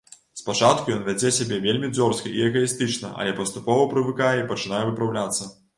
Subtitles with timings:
[0.39, 5.53] Спачатку ён вядзе сябе вельмі дзёрзка і эгаістычна, але паступова прывыкае і пачынае выпраўляцца.